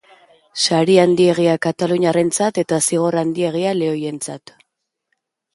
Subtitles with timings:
[0.61, 4.57] Sari handiegia kataluniarrentzat, eta zigor handiegia lehoientzat.